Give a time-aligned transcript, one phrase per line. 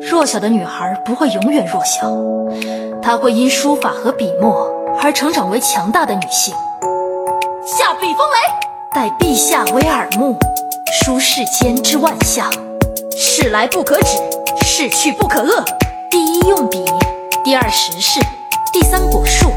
[0.00, 2.12] 弱小的女孩不会永远弱小，
[3.00, 4.70] 她会因书法和笔墨
[5.02, 6.54] 而成长为强大的女性。
[7.66, 10.36] 下笔锋雷，待陛下为耳目，
[11.02, 12.50] 书世间之万象。
[13.16, 14.18] 事来不可止，
[14.64, 15.64] 事去不可遏。
[16.10, 16.84] 第一用笔，
[17.42, 18.20] 第二识事，
[18.72, 19.50] 第三果树，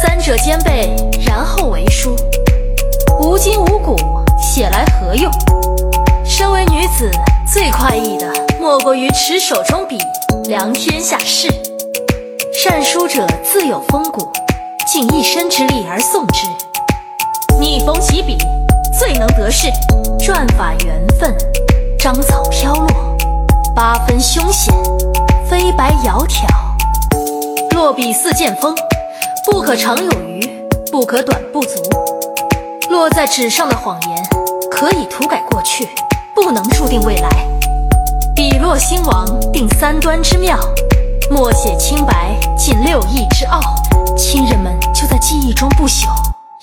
[0.00, 0.94] 三者兼备，
[1.26, 2.14] 然后为书。
[3.20, 3.96] 无筋无骨，
[8.92, 9.96] 我于持手中笔，
[10.50, 11.48] 量天下事。
[12.52, 14.30] 善书者自有风骨，
[14.86, 16.46] 尽一身之力而送之。
[17.58, 18.36] 逆风起笔，
[18.98, 19.68] 最能得势。
[20.18, 21.34] 篆法缘分，
[21.98, 23.16] 章草飘落，
[23.74, 24.74] 八分凶险，
[25.48, 26.44] 飞白窈窕。
[27.74, 28.76] 落笔似剑锋，
[29.50, 30.46] 不可长有余，
[30.90, 31.80] 不可短不足。
[32.90, 34.22] 落在纸上的谎言，
[34.70, 35.88] 可以涂改过去，
[36.34, 37.30] 不能注定未来。
[38.42, 40.56] 笔落兴亡，定三端之妙；
[41.30, 43.60] 墨写清白，尽六艺之奥。
[44.16, 46.08] 亲人们就在记忆中不朽，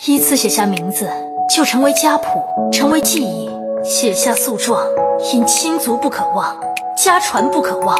[0.05, 1.09] 依次写下名字，
[1.49, 3.49] 就成为家谱，成为记忆。
[3.81, 4.83] 写下诉状，
[5.31, 6.53] 因亲族不可忘，
[7.01, 7.97] 家传不可忘，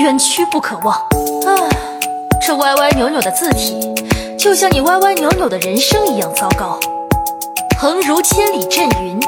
[0.00, 0.96] 冤屈不可忘。
[0.96, 1.54] 啊，
[2.44, 3.94] 这歪歪扭扭的字体，
[4.36, 6.80] 就像你歪歪扭扭的人生一样糟糕。
[7.78, 9.20] 横如千里阵云，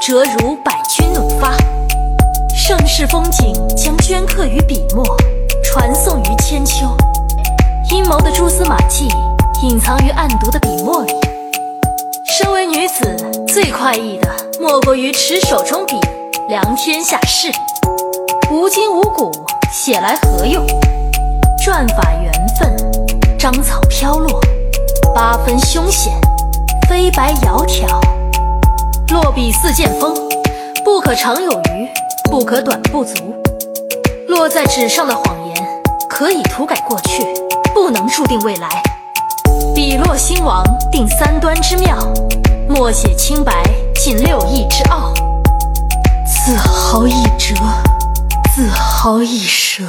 [0.00, 1.56] 折如百军怒发。
[2.54, 5.04] 盛世风景将镌刻于笔墨，
[5.64, 6.86] 传颂于千秋。
[7.90, 9.08] 阴谋的蛛丝马迹
[9.62, 11.12] 隐藏于暗读的笔墨里。
[12.26, 14.28] 身为女子，最快意的
[14.60, 15.98] 莫过于持手中笔，
[16.48, 17.50] 量天下事。
[18.50, 19.30] 无筋无骨，
[19.72, 20.66] 写来何用？
[21.64, 22.76] 篆法缘分，
[23.38, 24.40] 章草飘落，
[25.14, 26.12] 八分凶险。
[26.88, 27.86] 飞白窈窕，
[29.12, 30.14] 落笔似剑锋，
[30.84, 31.88] 不可长有余，
[32.30, 33.14] 不可短不足。
[34.28, 37.26] 落在纸上的谎言，可以涂改过去，
[37.74, 38.68] 不能注定未来。
[39.74, 41.96] 笔落兴亡，定三端之妙；
[42.68, 43.62] 墨写清白，
[43.94, 45.12] 尽六艺之奥。
[46.26, 47.54] 自豪一折，
[48.54, 49.84] 自豪一折。